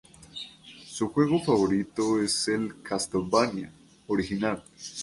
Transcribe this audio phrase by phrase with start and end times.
[0.87, 3.71] Su juego favorito es el "Castlevania"
[4.07, 4.63] original.